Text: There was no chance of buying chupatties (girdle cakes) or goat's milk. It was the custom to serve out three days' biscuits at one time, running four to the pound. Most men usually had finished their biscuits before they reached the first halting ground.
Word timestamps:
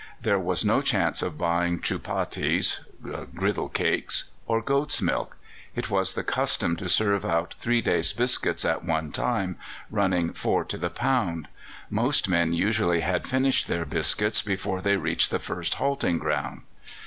There 0.19 0.39
was 0.39 0.65
no 0.65 0.81
chance 0.81 1.21
of 1.21 1.37
buying 1.37 1.79
chupatties 1.79 2.79
(girdle 3.35 3.69
cakes) 3.69 4.31
or 4.47 4.59
goat's 4.59 4.99
milk. 4.99 5.37
It 5.75 5.91
was 5.91 6.15
the 6.15 6.23
custom 6.23 6.75
to 6.77 6.89
serve 6.89 7.23
out 7.23 7.53
three 7.59 7.81
days' 7.83 8.11
biscuits 8.11 8.65
at 8.65 8.83
one 8.83 9.11
time, 9.11 9.57
running 9.91 10.33
four 10.33 10.63
to 10.63 10.77
the 10.79 10.89
pound. 10.89 11.47
Most 11.91 12.27
men 12.27 12.51
usually 12.51 13.01
had 13.01 13.27
finished 13.27 13.67
their 13.67 13.85
biscuits 13.85 14.41
before 14.41 14.81
they 14.81 14.97
reached 14.97 15.29
the 15.29 15.37
first 15.37 15.75
halting 15.75 16.17
ground. 16.17 16.63